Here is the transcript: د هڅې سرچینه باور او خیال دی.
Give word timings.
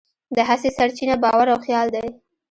د 0.35 0.37
هڅې 0.49 0.69
سرچینه 0.77 1.15
باور 1.23 1.47
او 1.53 1.59
خیال 1.65 1.87
دی. 1.95 2.07